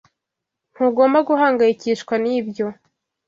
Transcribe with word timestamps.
Ntugomba 0.73 1.19
guhangayikishwa 1.27 2.13
nibyo, 2.23 2.67